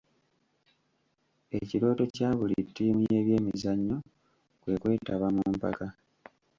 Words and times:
Ekirooto 1.59 2.03
kya 2.15 2.29
buli 2.37 2.55
ttiimu 2.67 3.01
y'ebyemizannyo 3.11 3.97
kwe 4.61 4.73
kwetaba 4.81 5.27
mu 5.35 5.43
mpaka. 5.55 5.87